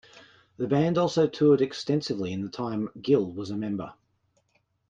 The 0.57 0.67
band 0.67 0.97
also 0.97 1.27
toured 1.27 1.61
extensively 1.61 2.33
in 2.33 2.41
the 2.41 2.49
time 2.49 2.89
Gill 3.03 3.31
was 3.31 3.51
a 3.51 3.55
member. 3.55 3.93